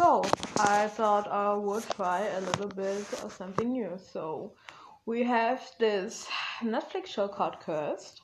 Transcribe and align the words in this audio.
So 0.00 0.22
I 0.56 0.88
thought 0.88 1.28
I 1.28 1.52
would 1.52 1.84
try 1.90 2.20
a 2.20 2.40
little 2.40 2.68
bit 2.68 3.06
of 3.22 3.34
something 3.34 3.70
new. 3.70 3.98
So 3.98 4.54
we 5.04 5.22
have 5.24 5.60
this 5.78 6.26
Netflix 6.62 7.08
show 7.08 7.28
called 7.28 7.60
Cursed. 7.60 8.22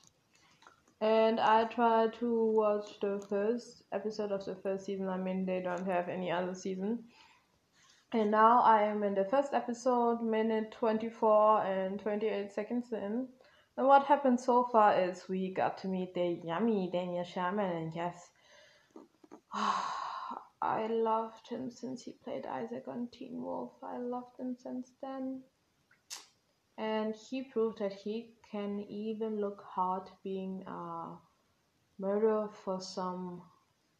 And 1.01 1.39
I 1.39 1.65
tried 1.65 2.13
to 2.13 2.45
watch 2.45 2.99
the 2.99 3.23
first 3.29 3.83
episode 3.91 4.31
of 4.31 4.43
the 4.43 4.55
first 4.55 4.87
season. 4.87 5.07
I 5.07 5.17
mean, 5.17 5.45
they 5.45 5.61
don't 5.61 5.85
have 5.85 6.09
any 6.09 6.31
other 6.31 6.55
season. 6.55 7.03
And 8.11 8.31
now 8.31 8.63
I 8.63 8.81
am 8.81 9.03
in 9.03 9.13
the 9.13 9.25
first 9.25 9.53
episode, 9.53 10.23
minute 10.23 10.71
24 10.71 11.63
and 11.63 11.99
28 11.99 12.51
seconds 12.51 12.91
in. 12.91 13.27
And 13.77 13.87
what 13.87 14.07
happened 14.07 14.39
so 14.39 14.63
far 14.71 14.99
is 14.99 15.29
we 15.29 15.53
got 15.53 15.77
to 15.83 15.87
meet 15.87 16.15
the 16.15 16.41
yummy 16.43 16.89
Daniel 16.91 17.23
Sharman, 17.23 17.69
and 17.69 17.93
yes, 17.93 18.31
ah, 19.53 19.96
I 20.61 20.87
loved 20.87 21.47
him 21.47 21.69
since 21.69 22.01
he 22.01 22.13
played 22.23 22.45
Isaac 22.45 22.87
on 22.87 23.09
Teen 23.11 23.41
Wolf. 23.43 23.73
I 23.83 23.97
loved 23.97 24.39
him 24.39 24.55
since 24.57 24.91
then. 25.01 25.43
And 26.77 27.15
he 27.15 27.43
proved 27.43 27.79
that 27.79 27.93
he 27.93 28.33
can 28.51 28.79
even 28.89 29.39
look 29.39 29.63
hard 29.67 30.09
being 30.23 30.63
a 30.67 31.15
murderer 31.99 32.49
for 32.63 32.81
some 32.81 33.41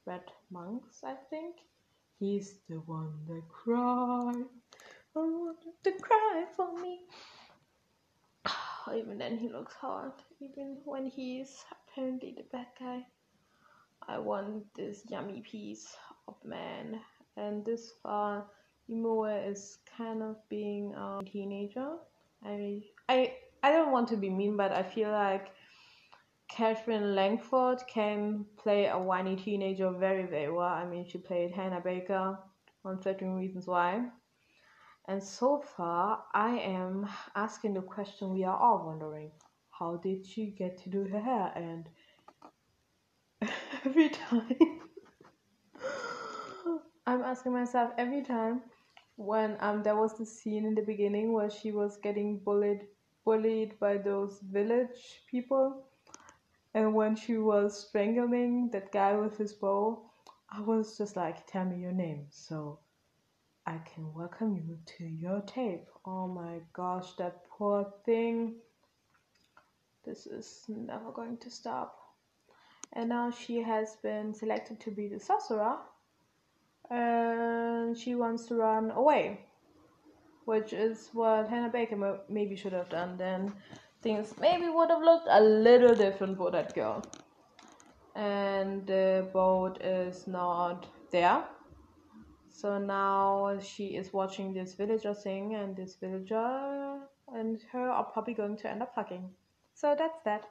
red 0.05 0.23
monks, 0.52 1.04
I 1.04 1.16
think. 1.30 1.58
He's 2.20 2.60
the 2.68 2.77
one 2.77 3.13
that 3.27 3.44
cried. 3.49 4.46
I 5.16 5.20
wanted 5.20 5.74
to 5.84 5.91
cry 5.91 6.46
for 6.55 6.80
me. 6.80 7.02
Even 8.96 9.18
then, 9.20 9.38
he 9.38 9.49
looks 9.49 9.76
hard. 9.76 10.13
Even 10.40 10.77
when 10.85 11.05
he's 11.05 11.63
apparently 11.71 12.34
the 12.35 12.46
bad 12.52 12.68
guy. 12.80 13.05
I 14.08 14.20
want 14.20 14.74
this 14.76 15.04
yummy 15.10 15.41
piece 15.41 15.96
of 16.27 16.36
man. 16.44 16.99
And 17.36 17.66
this 17.66 17.94
far, 18.04 18.45
Nimue 18.88 19.26
is 19.26 19.80
kind 19.98 20.23
of 20.23 20.38
being 20.49 20.93
a 20.96 21.20
teenager. 21.26 21.98
I 22.43 22.82
I 23.10 23.34
I 23.63 23.71
don't 23.71 23.91
want 23.91 24.07
to 24.10 24.18
be 24.18 24.29
mean, 24.29 24.57
but 24.57 24.71
I 24.71 24.84
feel 24.84 25.12
like 25.12 25.52
Katherine 26.49 27.13
Langford 27.13 27.84
can 27.87 28.46
play 28.57 28.87
a 28.87 28.98
whiny 28.98 29.35
teenager 29.35 29.91
very, 29.91 30.26
very 30.26 30.52
well. 30.52 30.68
I 30.68 30.85
mean, 30.85 31.05
she 31.07 31.18
played 31.18 31.52
Hannah 31.52 31.82
Baker 31.82 32.40
on 32.85 32.99
13 32.99 33.34
Reasons 33.34 33.68
Why. 33.68 34.05
And 35.07 35.24
so 35.24 35.62
far, 35.62 36.24
I 36.34 36.57
am 36.59 37.07
asking 37.35 37.74
the 37.74 37.82
question 37.82 38.34
we 38.34 38.43
are 38.43 38.57
all 38.57 38.85
wondering 38.85 39.32
how 39.70 39.98
did 39.98 40.26
she 40.26 40.48
get 40.57 40.77
to 40.84 40.90
do 40.90 41.04
her 41.04 41.20
hair? 41.20 41.52
And 41.55 41.90
every 43.85 44.09
time, 44.09 44.55
I'm 44.59 44.80
asking 47.28 47.54
myself 47.54 47.92
every 47.98 48.24
time 48.24 48.62
when 49.18 49.58
um, 49.60 49.84
there 49.84 49.96
was 49.96 50.18
the 50.18 50.26
scene 50.26 50.66
in 50.66 50.76
the 50.76 50.82
beginning 50.82 51.34
where 51.34 51.50
she 51.50 51.72
was 51.72 51.98
getting 51.98 52.40
bullied 52.40 52.88
bullied 53.26 53.78
by 53.80 53.98
those 53.98 54.40
village 54.52 55.22
people 55.30 55.84
and 56.74 56.94
when 56.94 57.16
she 57.16 57.38
was 57.38 57.88
strangling 57.88 58.70
that 58.72 58.92
guy 58.92 59.16
with 59.16 59.38
his 59.38 59.54
bow, 59.54 60.12
I 60.50 60.62
was 60.62 60.98
just 60.98 61.16
like, 61.16 61.48
tell 61.48 61.66
me 61.66 61.82
your 61.82 61.92
name 61.92 62.28
so 62.30 62.80
I 63.66 63.80
can 63.80 64.14
welcome 64.14 64.56
you 64.56 64.78
to 64.98 65.06
your 65.06 65.42
tape. 65.42 65.88
Oh 66.06 66.28
my 66.28 66.59
gosh, 66.74 67.14
that 67.16 67.50
poor 67.50 67.92
thing. 68.06 68.58
This 70.06 70.28
is 70.28 70.66
never 70.68 71.12
going 71.12 71.38
to 71.40 71.50
stop. 71.50 71.98
And 72.94 73.09
now 73.09 73.31
she 73.31 73.64
has 73.64 73.98
been 74.03 74.34
selected 74.34 74.80
to 74.81 74.92
be 74.92 75.08
the 75.08 75.20
sorcerer. 75.20 75.78
And 76.90 77.97
she 77.97 78.16
wants 78.16 78.46
to 78.47 78.56
run 78.56 78.91
away. 78.91 79.46
Which 80.46 80.72
is 80.72 81.09
what 81.13 81.50
Hannah 81.50 81.69
Baker 81.69 82.19
maybe 82.30 82.56
should 82.56 82.74
have 82.74 82.90
done 82.90 83.18
then 83.18 83.53
things 84.02 84.34
maybe 84.40 84.69
would 84.69 84.90
have 84.90 85.02
looked 85.02 85.28
a 85.30 85.42
little 85.42 85.96
different 85.96 86.38
for 86.38 86.52
that 86.52 86.74
girl. 86.74 87.03
And 88.16 88.88
the 88.88 89.28
boat 89.34 89.81
is 89.81 90.28
not 90.28 90.88
there. 91.12 91.44
So 92.50 92.80
now 92.80 93.59
she 93.62 93.98
is 93.98 94.14
watching 94.14 94.54
this 94.54 94.74
villager 94.74 95.14
sing, 95.14 95.56
and 95.56 95.75
this 95.75 95.96
villager 95.96 97.00
and 97.36 97.62
her 97.72 97.90
are 97.90 98.06
probably 98.06 98.34
going 98.34 98.58
to 98.58 98.69
end 98.69 98.81
up 98.81 98.96
fucking. 98.96 99.30
So 99.75 99.96
that's 99.98 100.24
that. 100.24 100.48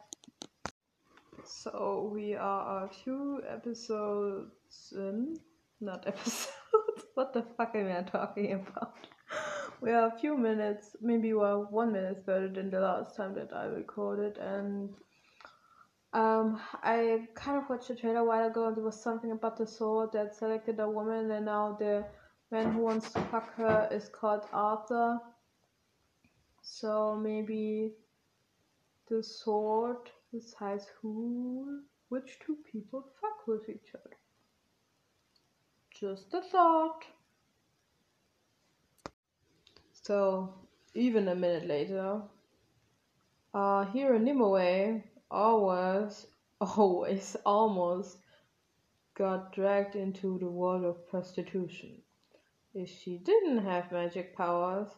So 1.45 2.11
we 2.13 2.35
are 2.35 2.85
a 2.85 2.89
few 2.89 3.43
episodes 3.49 4.93
in. 4.95 5.37
Not 5.81 6.07
episodes. 6.07 6.49
what 7.15 7.33
the 7.35 7.45
fuck 7.57 7.75
am 7.75 7.93
I 7.93 8.03
talking 8.03 8.53
about? 8.53 8.95
we 9.81 9.91
are 9.91 10.09
a 10.09 10.19
few 10.19 10.37
minutes, 10.37 10.97
maybe 11.03 11.35
one 11.35 11.93
minute 11.93 12.23
further 12.25 12.49
than 12.49 12.71
the 12.71 12.81
last 12.81 13.15
time 13.17 13.35
that 13.35 13.53
I 13.55 13.65
recorded, 13.67 14.39
and 14.39 14.95
um, 16.13 16.59
I 16.83 17.29
kind 17.35 17.59
of 17.59 17.69
watched 17.69 17.91
a 17.91 17.95
trailer 17.95 18.21
a 18.21 18.25
while 18.25 18.47
ago. 18.47 18.69
and 18.69 18.77
There 18.77 18.85
was 18.85 19.03
something 19.03 19.33
about 19.33 19.59
the 19.59 19.67
sword 19.67 20.11
that 20.15 20.35
selected 20.35 20.81
a 20.81 20.89
woman, 20.89 21.31
and 21.31 21.45
now 21.45 21.77
the 21.79 22.07
man 22.51 22.73
who 22.73 22.81
wants 22.81 23.13
to 23.13 23.21
fuck 23.31 23.55
her 23.57 23.89
is 23.93 24.09
called 24.09 24.47
Arthur. 24.53 25.19
So 26.63 27.21
maybe 27.23 27.93
the 29.09 29.23
sword 29.23 30.11
decides 30.33 30.87
who, 31.01 31.83
which 32.09 32.39
two 32.45 32.57
people 32.71 33.05
fuck 33.21 33.47
with 33.47 33.69
each 33.69 33.95
other. 33.95 34.17
Just 35.99 36.35
a 36.35 36.43
thought. 36.43 37.07
So 40.03 40.53
even 40.95 41.29
a 41.29 41.35
minute 41.35 41.67
later, 41.67 42.21
uh, 43.55 43.87
here 43.87 44.15
in 44.15 44.25
Nimue, 44.25 45.03
always, 45.31 46.27
always, 46.61 47.35
almost 47.47 48.19
got 49.15 49.55
dragged 49.55 49.97
into 49.97 50.39
the 50.39 50.51
world 50.51 50.85
of 50.85 51.09
prostitution. 51.09 52.03
If 52.75 52.91
she 52.91 53.17
didn't 53.17 53.65
have 53.65 53.91
magic 53.91 54.37
powers, 54.37 54.89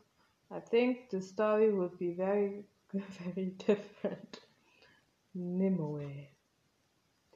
I 0.51 0.59
think 0.59 1.11
the 1.11 1.23
story 1.23 1.73
would 1.73 1.97
be 1.97 2.13
very, 2.15 2.65
very 2.93 3.55
different. 3.67 4.41
Nimue, 5.33 6.27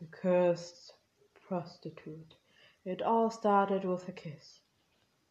the 0.00 0.06
cursed 0.10 0.94
prostitute. 1.46 2.34
It 2.84 3.00
all 3.00 3.31
started 3.31 3.84
with 3.84 4.09
a 4.09 4.12
kiss. 4.12 4.60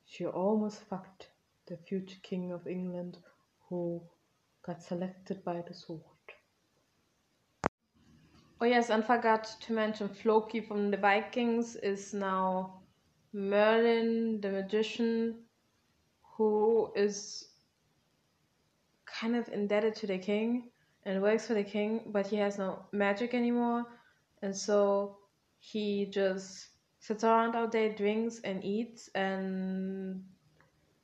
She 0.06 0.26
almost 0.26 0.82
fucked 0.82 1.30
the 1.68 1.78
future 1.78 2.20
king 2.24 2.52
of 2.52 2.66
England 2.66 3.18
who 3.68 4.02
got 4.64 4.82
selected 4.82 5.44
by 5.44 5.62
the 5.62 5.74
sword. 5.74 6.02
Oh 8.62 8.66
yes, 8.66 8.90
and 8.90 9.04
forgot 9.04 9.44
to 9.62 9.74
mention 9.74 10.08
Floki 10.08 10.62
from 10.62 10.92
the 10.92 10.98
Vikings 10.98 11.76
is 11.76 12.14
now 12.14 12.84
Merlin 13.34 14.40
the 14.40 14.50
magician 14.50 15.46
who 16.38 16.92
is 16.96 17.50
kind 19.06 19.36
of 19.36 19.50
indebted 19.50 19.96
to 19.96 20.08
the 20.08 20.18
king 20.18 20.70
and 21.06 21.22
works 21.22 21.48
for 21.48 21.56
the 21.56 21.64
king, 21.64 22.02
but 22.08 22.28
he 22.28 22.38
has 22.38 22.58
no 22.58 22.86
magic 22.92 23.34
anymore, 23.34 23.86
and 24.42 24.56
so 24.56 25.18
he 25.60 26.06
just 26.06 26.71
sits 27.02 27.24
around 27.24 27.56
all 27.56 27.68
day, 27.68 27.94
drinks 27.94 28.40
and 28.44 28.64
eats, 28.64 29.10
and 29.16 30.24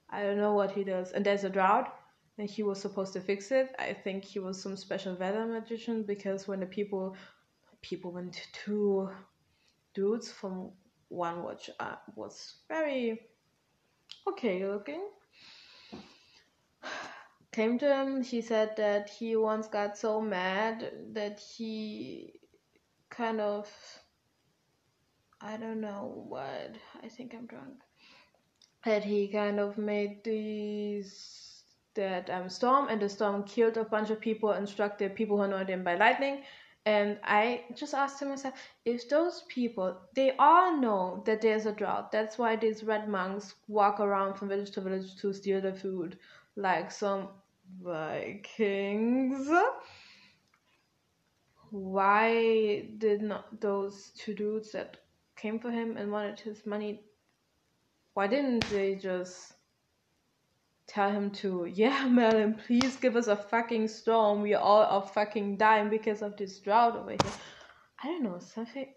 I 0.10 0.24
don't 0.24 0.38
know 0.38 0.54
what 0.54 0.72
he 0.72 0.84
does. 0.84 1.12
And 1.12 1.26
there's 1.26 1.44
a 1.44 1.50
drought, 1.50 1.94
and 2.38 2.50
he 2.50 2.64
was 2.64 2.80
supposed 2.80 3.14
to 3.14 3.20
fix 3.20 3.52
it. 3.52 3.76
I 3.80 3.94
think 3.94 4.24
he 4.24 4.40
was 4.40 4.62
some 4.62 4.78
special 4.78 5.16
weather 5.16 5.46
magician 5.46 6.04
because 6.04 6.48
when 6.48 6.62
the 6.62 6.68
people 6.68 7.16
people 7.82 8.12
went 8.12 8.48
to 8.66 9.10
dudes 9.94 10.32
from 10.32 10.72
one 11.10 11.44
watch 11.44 11.70
uh, 11.80 11.96
was 12.16 12.56
very 12.68 13.20
okay 14.28 14.66
looking 14.66 15.04
came 17.52 17.80
to 17.80 17.88
him 17.88 18.22
he 18.22 18.42
said 18.42 18.76
that 18.78 19.10
he 19.10 19.36
once 19.36 19.68
got 19.68 19.98
so 19.98 20.20
mad 20.20 20.92
that 21.14 21.40
he 21.40 22.34
kind 23.10 23.40
of 23.40 23.68
i 25.42 25.58
don't 25.58 25.82
know 25.82 26.26
what 26.28 26.76
i 27.04 27.08
think 27.08 27.34
i'm 27.34 27.46
drunk. 27.46 27.76
That 28.86 29.04
he 29.04 29.28
kind 29.28 29.60
of 29.60 29.78
made 29.78 30.24
these 30.24 31.64
that 31.96 32.30
um, 32.30 32.50
storm 32.50 32.88
and 32.90 33.02
the 33.02 33.10
storm 33.10 33.44
killed 33.44 33.78
a 33.78 33.84
bunch 33.84 34.12
of 34.12 34.22
people 34.22 34.52
and 34.52 34.70
struck 34.70 34.98
the 34.98 35.10
people 35.10 35.38
who 35.38 35.44
annoyed 35.44 35.70
him 35.70 35.84
by 35.84 35.96
lightning. 35.96 36.44
And 36.86 37.20
i 37.24 37.66
just 37.76 37.94
asked 37.94 38.24
myself 38.24 38.54
if 38.86 39.10
those 39.10 39.44
people 39.50 40.00
they 40.16 40.32
all 40.38 40.78
know 40.78 41.24
that 41.26 41.42
there's 41.42 41.66
a 41.66 41.74
drought 41.74 42.12
that's 42.12 42.38
why 42.38 42.56
these 42.56 42.84
red 42.84 43.10
monks 43.10 43.56
walk 43.68 44.00
around 44.00 44.36
from 44.36 44.48
village 44.50 44.72
to 44.72 44.82
village 44.82 45.16
to 45.18 45.34
steal 45.34 45.60
the 45.60 45.74
food 45.74 46.18
like 46.56 46.92
some 46.92 47.28
vikings. 47.82 49.50
Why 51.72 52.90
did 52.98 53.22
not 53.22 53.60
those 53.60 54.12
two 54.18 54.34
dudes 54.34 54.72
that 54.72 54.98
came 55.38 55.60
for 55.60 55.72
him 55.72 55.98
and 55.98 56.12
wanted 56.12 56.40
his 56.40 56.66
money 56.66 57.02
why 58.18 58.26
didn't 58.26 58.68
they 58.72 58.96
just 58.96 59.54
tell 60.88 61.12
him 61.12 61.30
to, 61.30 61.66
yeah, 61.66 62.08
Merlin, 62.10 62.56
please 62.66 62.96
give 62.96 63.16
us 63.16 63.28
a 63.28 63.36
fucking 63.36 63.88
storm. 63.88 64.42
We 64.42 64.56
all 64.56 64.82
are 64.82 65.04
fucking 65.04 65.58
dying 65.58 65.92
because 65.92 66.24
of 66.24 66.36
this 66.36 66.58
drought 66.60 66.96
over 66.96 67.12
here. 67.12 67.34
I 68.04 68.08
don't 68.08 68.24
know, 68.24 68.40
something. 68.40 68.88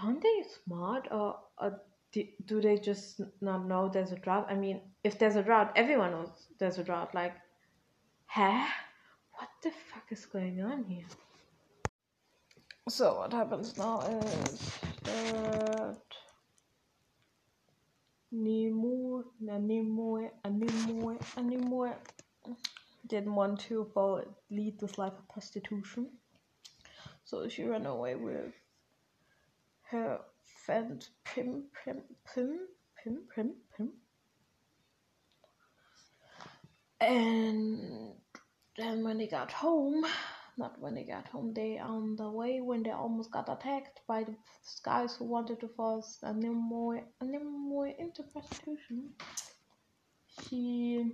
Aren't 0.00 0.22
they 0.22 0.44
smart 0.64 1.08
or, 1.10 1.40
or 1.58 1.80
do 2.12 2.60
they 2.60 2.78
just 2.78 3.20
not 3.40 3.66
know 3.66 3.88
there's 3.88 4.12
a 4.12 4.16
drought? 4.16 4.46
I 4.48 4.54
mean, 4.54 4.80
if 5.02 5.18
there's 5.18 5.34
a 5.34 5.42
drought, 5.42 5.72
everyone 5.74 6.12
knows 6.12 6.30
there's 6.60 6.78
a 6.78 6.84
drought. 6.84 7.16
Like, 7.16 7.34
huh? 8.26 8.64
What 9.32 9.48
the 9.64 9.70
fuck 9.92 10.04
is 10.10 10.24
going 10.24 10.62
on 10.62 10.84
here? 10.84 11.06
So 12.88 13.16
what 13.16 13.32
happens 13.32 13.76
now 13.76 14.02
is 14.02 14.70
that 15.06 15.96
Nimue, 18.32 19.24
Nimue, 19.40 20.30
Nimue, 20.44 21.18
Nimue 21.42 21.92
didn't 23.06 23.34
want 23.34 23.60
to 23.60 23.90
follow, 23.94 24.24
lead 24.50 24.78
this 24.80 24.98
life 24.98 25.12
of 25.12 25.28
prostitution. 25.28 26.10
So 27.24 27.48
she 27.48 27.64
ran 27.64 27.86
away 27.86 28.14
with 28.16 28.52
her 29.90 30.20
friend 30.64 31.06
Pym, 31.24 31.64
Pym, 31.84 32.02
Pym, 32.34 32.58
Pym, 33.02 33.18
Pym, 33.34 33.52
Pym. 33.76 33.92
And 37.00 38.14
then 38.76 39.04
when 39.04 39.18
they 39.18 39.26
got 39.28 39.52
home, 39.52 40.04
not 40.56 40.80
when 40.80 40.94
they 40.94 41.04
got 41.04 41.28
home, 41.28 41.52
they 41.54 41.78
on 41.78 42.16
the 42.16 42.30
way 42.30 42.60
when 42.60 42.82
they 42.82 42.90
almost 42.90 43.30
got 43.30 43.48
attacked 43.48 44.00
by 44.06 44.24
the 44.24 44.34
guys 44.82 45.16
who 45.16 45.24
wanted 45.24 45.60
to 45.60 45.68
force 45.68 46.18
a 46.22 46.32
Nimue, 46.32 47.00
a 47.20 47.24
Nimue 47.24 47.94
into 47.98 48.22
prostitution. 48.22 49.10
She 50.48 51.12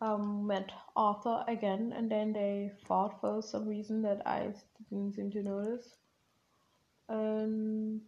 um, 0.00 0.46
met 0.46 0.70
Arthur 0.96 1.44
again, 1.48 1.92
and 1.96 2.10
then 2.10 2.32
they 2.32 2.72
fought 2.86 3.20
for 3.20 3.42
some 3.42 3.66
reason 3.68 4.02
that 4.02 4.26
I 4.26 4.52
didn't 4.90 5.14
seem 5.14 5.30
to 5.32 5.42
notice. 5.42 5.88
And 7.08 8.02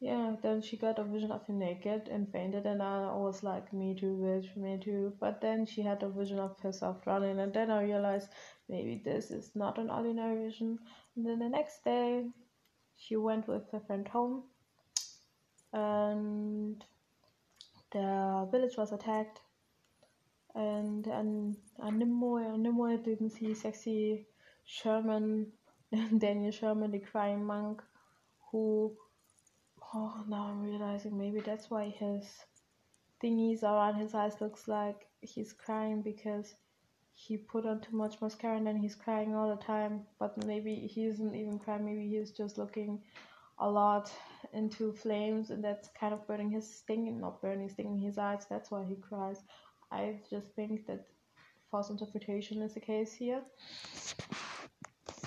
yeah, 0.00 0.36
then 0.42 0.60
she 0.60 0.76
got 0.76 0.98
a 0.98 1.04
vision 1.04 1.30
of 1.30 1.46
him 1.46 1.58
naked 1.58 2.08
and 2.08 2.30
fainted, 2.30 2.66
and 2.66 2.82
I 2.82 3.14
was 3.14 3.42
like, 3.42 3.72
me 3.72 3.94
too, 3.94 4.18
bitch, 4.22 4.56
me 4.56 4.78
too. 4.82 5.14
But 5.20 5.40
then 5.40 5.66
she 5.66 5.82
had 5.82 6.02
a 6.02 6.08
vision 6.08 6.38
of 6.38 6.58
herself 6.60 7.06
running, 7.06 7.38
and 7.38 7.52
then 7.52 7.70
I 7.70 7.84
realized 7.84 8.28
maybe 8.68 9.00
this 9.04 9.30
is 9.30 9.52
not 9.54 9.78
an 9.78 9.90
ordinary 9.90 10.46
vision. 10.46 10.78
And 11.16 11.26
then 11.26 11.38
the 11.38 11.48
next 11.48 11.84
day, 11.84 12.24
she 12.96 13.16
went 13.16 13.48
with 13.48 13.70
her 13.70 13.80
friend 13.80 14.06
home, 14.06 14.44
and 15.72 16.84
the 17.92 18.48
village 18.50 18.76
was 18.76 18.92
attacked. 18.92 19.40
And 20.56 21.06
and 21.06 21.56
and 21.78 21.98
Nimue, 21.98 22.56
Nimue 22.58 22.98
didn't 23.02 23.30
see 23.30 23.54
sexy 23.54 24.26
Sharman, 24.64 25.52
Daniel 26.18 26.52
Sharman, 26.52 26.90
the 26.90 27.00
crying 27.00 27.44
monk, 27.44 27.82
who 28.50 28.96
Oh, 29.96 30.24
now 30.28 30.48
I'm 30.50 30.60
realizing 30.60 31.16
maybe 31.16 31.38
that's 31.38 31.70
why 31.70 31.88
his 31.88 32.26
thingies 33.22 33.62
around 33.62 33.94
his 33.94 34.12
eyes 34.12 34.40
looks 34.40 34.66
like 34.66 35.06
he's 35.20 35.52
crying 35.52 36.02
because 36.02 36.54
he 37.12 37.36
put 37.36 37.64
on 37.64 37.80
too 37.80 37.96
much 37.96 38.20
mascara 38.20 38.56
and 38.56 38.66
then 38.66 38.76
he's 38.76 38.96
crying 38.96 39.36
all 39.36 39.48
the 39.48 39.62
time. 39.62 40.00
But 40.18 40.44
maybe 40.46 40.74
he 40.74 41.04
isn't 41.04 41.36
even 41.36 41.60
crying. 41.60 41.84
Maybe 41.84 42.08
he's 42.08 42.32
just 42.32 42.58
looking 42.58 43.02
a 43.60 43.70
lot 43.70 44.10
into 44.52 44.92
flames 44.92 45.50
and 45.50 45.62
that's 45.62 45.88
kind 45.90 46.12
of 46.12 46.26
burning 46.26 46.50
his 46.50 46.68
sting, 46.68 47.20
not 47.20 47.40
burning, 47.40 47.68
stinging 47.68 48.00
his 48.00 48.18
eyes. 48.18 48.46
That's 48.50 48.72
why 48.72 48.84
he 48.84 48.96
cries. 48.96 49.44
I 49.92 50.18
just 50.28 50.48
think 50.56 50.88
that 50.88 51.06
false 51.70 51.90
interpretation 51.90 52.62
is 52.62 52.74
the 52.74 52.80
case 52.80 53.12
here 53.12 53.42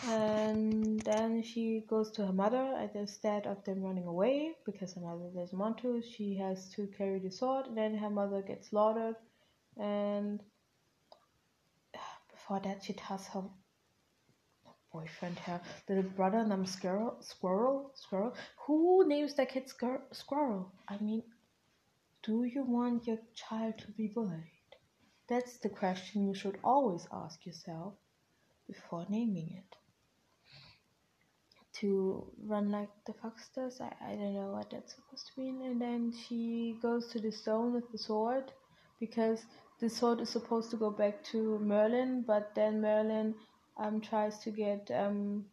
and 0.06 1.02
then 1.02 1.42
she 1.44 1.84
goes 1.88 2.12
to 2.12 2.26
her 2.26 2.34
mother 2.34 2.74
And 2.78 2.90
instead 2.96 3.48
of 3.48 3.64
them 3.64 3.82
running 3.82 4.06
away 4.06 4.54
because 4.66 4.94
her 4.94 5.02
mother 5.02 5.30
doesn't 5.34 5.58
want 5.58 5.78
to 5.80 6.02
she 6.02 6.36
has 6.38 6.70
to 6.76 6.88
carry 6.98 7.20
the 7.20 7.32
sword. 7.32 7.68
And 7.68 7.78
then 7.78 7.98
her 7.98 8.10
mother 8.10 8.42
gets 8.42 8.70
slaughtered 8.70 9.16
and 9.78 10.42
before 12.32 12.60
that 12.62 12.84
she 12.84 12.94
tells 12.94 13.28
her 13.28 13.44
boyfriend 14.94 15.38
her 15.40 15.62
little 15.90 16.10
brother 16.12 16.44
named 16.46 16.70
squirrel 16.70 17.18
squirrel 17.22 17.92
squirrel 17.96 18.34
who 18.66 19.08
names 19.08 19.36
their 19.36 19.46
kid 19.46 19.70
squirrel? 20.12 20.72
I 20.88 20.98
mean 21.00 21.24
do 22.24 22.44
you 22.44 22.64
want 22.64 23.08
your 23.08 23.20
child 23.36 23.78
to 23.80 23.92
be 23.92 24.08
bullied? 24.08 24.76
That's 25.30 25.58
the 25.58 25.70
question 25.70 26.28
you 26.28 26.34
should 26.34 26.58
always 26.64 27.08
ask 27.12 27.46
yourself 27.46 27.94
before 28.68 29.06
naming 29.10 29.52
it 29.58 29.77
to 31.80 32.26
run 32.46 32.72
like 32.72 32.90
the 33.06 33.14
fox 33.14 33.50
does. 33.56 33.80
I, 33.82 33.92
I 34.06 34.16
don't 34.16 34.34
know 34.34 34.52
what 34.54 34.70
that's 34.72 34.96
supposed 34.96 35.32
to 35.34 35.42
mean. 35.42 35.62
And 35.64 35.82
then 35.82 36.12
she 36.12 36.78
goes 36.82 37.08
to 37.08 37.20
the 37.20 37.32
stone 37.32 37.74
with 37.74 37.92
the 37.92 37.98
sword 37.98 38.52
because 39.00 39.46
the 39.80 39.90
sword 39.90 40.22
is 40.22 40.30
supposed 40.30 40.72
to 40.72 40.78
go 40.78 40.90
back 40.90 41.24
to 41.26 41.60
Merlin, 41.60 42.24
but 42.26 42.54
then 42.56 42.82
Merlin 42.82 43.36
um 43.78 44.02
tries 44.02 44.40
to 44.40 44.52
get 44.52 44.90
um 44.92 45.46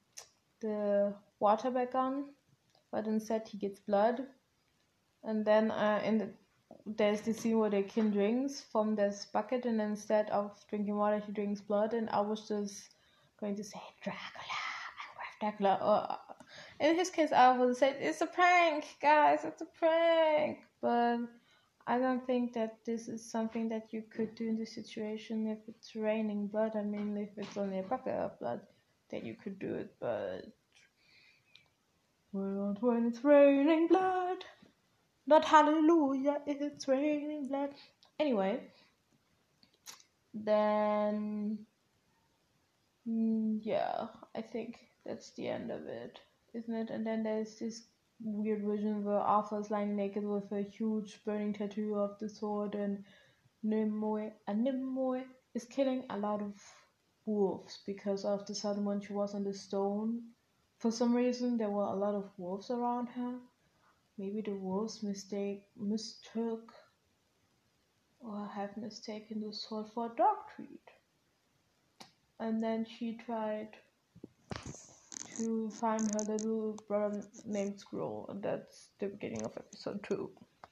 the 0.60 1.14
water 1.40 1.70
back 1.70 1.94
on, 1.94 2.26
but 2.90 3.06
instead 3.06 3.46
he 3.48 3.58
gets 3.58 3.80
blood. 3.80 4.26
And 5.24 5.44
then 5.44 5.70
uh, 5.70 6.00
in 6.04 6.18
the 6.18 6.28
there's 6.86 7.22
the 7.22 7.32
scene 7.34 7.58
where 7.58 7.70
the 7.70 7.82
king 7.82 8.10
drinks 8.10 8.60
from 8.72 8.94
this 8.94 9.26
bucket, 9.32 9.64
and 9.66 9.80
instead 9.80 10.30
of 10.30 10.52
drinking 10.68 10.96
water, 10.96 11.22
he 11.26 11.32
drinks 11.32 11.60
blood. 11.60 11.94
And 11.94 12.08
I 12.10 12.20
was 12.20 12.48
just 12.48 12.90
going 13.40 13.56
to 13.56 13.64
say 13.64 13.80
Dracula 14.02 14.63
spectacular. 15.36 15.78
Or 15.82 16.18
in 16.80 16.96
his 16.96 17.10
case, 17.10 17.32
I 17.32 17.56
would 17.56 17.76
say 17.76 17.96
it's 18.00 18.20
a 18.20 18.26
prank, 18.26 18.84
guys. 19.00 19.40
It's 19.44 19.62
a 19.62 19.66
prank. 19.66 20.58
But 20.80 21.18
I 21.86 21.98
don't 21.98 22.26
think 22.26 22.54
that 22.54 22.78
this 22.84 23.08
is 23.08 23.30
something 23.30 23.68
that 23.68 23.92
you 23.92 24.02
could 24.14 24.34
do 24.34 24.48
in 24.48 24.56
this 24.56 24.74
situation 24.74 25.46
if 25.46 25.58
it's 25.68 25.94
raining 25.94 26.46
blood. 26.48 26.72
I 26.74 26.82
mean, 26.82 27.16
if 27.16 27.30
it's 27.36 27.56
only 27.56 27.78
a 27.78 27.82
bucket 27.82 28.14
of 28.14 28.38
blood, 28.38 28.60
then 29.10 29.24
you 29.24 29.34
could 29.42 29.58
do 29.58 29.74
it. 29.74 29.94
But 30.00 30.46
when 32.32 33.06
it's 33.06 33.22
raining 33.22 33.88
blood, 33.88 34.44
not 35.26 35.44
hallelujah, 35.44 36.40
it's 36.46 36.88
raining 36.88 37.48
blood. 37.48 37.70
Anyway, 38.18 38.60
then 40.32 41.58
mm, 43.08 43.58
yeah, 43.62 44.06
I 44.34 44.40
think 44.40 44.78
that's 45.04 45.30
the 45.32 45.48
end 45.48 45.70
of 45.70 45.86
it, 45.86 46.20
isn't 46.54 46.74
it? 46.74 46.90
And 46.90 47.06
then 47.06 47.22
there's 47.22 47.58
this 47.58 47.82
weird 48.22 48.62
vision 48.62 49.04
where 49.04 49.18
Arthur's 49.18 49.70
lying 49.70 49.96
naked 49.96 50.24
with 50.24 50.50
a 50.52 50.62
huge 50.62 51.20
burning 51.24 51.52
tattoo 51.52 51.94
of 51.96 52.18
the 52.18 52.28
sword, 52.28 52.74
and 52.74 53.04
Nimue 53.62 54.30
and 54.46 54.64
Nimue 54.64 55.24
is 55.54 55.64
killing 55.64 56.04
a 56.10 56.18
lot 56.18 56.42
of 56.42 56.54
wolves 57.26 57.78
because 57.86 58.24
of 58.24 58.46
the 58.46 58.54
sudden 58.54 58.84
when 58.84 59.00
she 59.00 59.12
was 59.12 59.34
on 59.34 59.44
the 59.44 59.54
stone. 59.54 60.22
For 60.78 60.90
some 60.90 61.14
reason, 61.14 61.56
there 61.56 61.70
were 61.70 61.84
a 61.84 61.96
lot 61.96 62.14
of 62.14 62.30
wolves 62.36 62.70
around 62.70 63.08
her. 63.08 63.38
Maybe 64.18 64.42
the 64.42 64.54
wolves 64.54 65.02
mistake 65.02 65.64
mistook 65.76 66.72
or 68.20 68.46
have 68.54 68.76
mistaken 68.76 69.40
the 69.40 69.52
sword 69.52 69.86
for 69.94 70.06
a 70.06 70.16
dog 70.16 70.36
treat. 70.54 70.90
And 72.38 72.62
then 72.62 72.86
she 72.86 73.18
tried 73.24 73.68
to 75.36 75.70
find 75.70 76.08
her 76.10 76.24
little 76.24 76.78
brother 76.88 77.24
named 77.44 77.80
Squirrel, 77.80 78.26
and 78.28 78.42
that's 78.42 78.90
the 79.00 79.08
beginning 79.08 79.44
of 79.44 79.52
episode 79.56 80.02
two. 80.04 80.30